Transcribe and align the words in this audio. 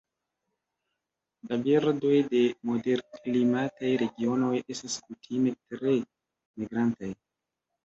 La 1.51 1.59
birdoj 1.67 2.13
de 2.31 2.41
moderklimataj 2.71 3.93
regionoj 4.05 4.51
estas 4.63 4.99
kutime 5.05 5.57
tre 5.63 5.95
migrantaj. 6.03 7.15